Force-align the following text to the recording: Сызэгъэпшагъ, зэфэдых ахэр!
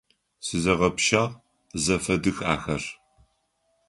Сызэгъэпшагъ, 0.45 1.33
зэфэдых 1.83 2.37
ахэр! 2.53 2.83